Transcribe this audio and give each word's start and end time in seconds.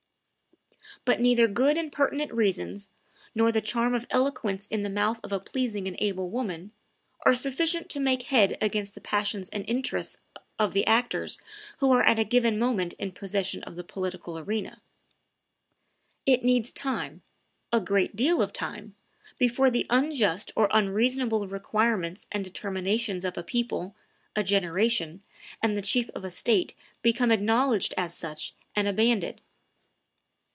But 1.03 1.19
neither 1.19 1.47
good 1.47 1.77
and 1.77 1.91
pertinent 1.91 2.31
reasons, 2.31 2.87
nor 3.33 3.51
the 3.51 3.59
charm 3.61 3.95
of 3.95 4.05
eloquence 4.11 4.67
in 4.67 4.83
the 4.83 4.89
mouth 4.89 5.19
of 5.23 5.31
a 5.31 5.39
pleasing 5.39 5.87
and 5.87 5.95
able 5.99 6.29
woman, 6.29 6.73
are 7.25 7.33
sufficient 7.33 7.89
to 7.89 7.99
make 7.99 8.23
head 8.23 8.55
against 8.61 8.93
the 8.93 9.01
passions 9.01 9.49
and 9.49 9.65
interests 9.67 10.19
of 10.59 10.73
the 10.73 10.85
actors 10.85 11.39
who 11.79 11.91
are 11.91 12.03
at 12.03 12.19
a 12.19 12.23
given 12.23 12.59
moment 12.59 12.93
in 12.99 13.13
possession 13.13 13.63
of 13.63 13.77
the 13.77 13.83
political 13.83 14.37
arena; 14.37 14.79
it 16.27 16.43
needs 16.43 16.69
time, 16.69 17.23
a 17.73 17.79
great 17.79 18.15
deal 18.15 18.39
of 18.39 18.53
time, 18.53 18.93
before 19.39 19.71
the 19.71 19.87
unjust 19.89 20.51
or 20.55 20.69
unreasonable 20.71 21.47
requirements 21.47 22.27
and 22.31 22.43
determinations 22.43 23.25
of 23.25 23.35
a 23.39 23.43
people, 23.43 23.95
a 24.35 24.43
generation, 24.43 25.23
and 25.63 25.75
the 25.75 25.81
chief 25.81 26.11
of 26.11 26.23
a 26.23 26.29
state 26.29 26.75
become 27.01 27.31
acknowledged 27.31 27.91
as 27.97 28.13
such 28.13 28.53
and 28.75 28.87
abandoned. 28.87 29.41